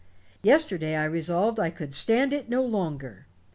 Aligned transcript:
Yesterday 0.41 0.95
I 0.95 1.03
resolved 1.03 1.59
I 1.59 1.69
Could 1.69 1.93
stand 1.93 2.33
it 2.33 2.49
no 2.49 2.63
longer. 2.63 3.27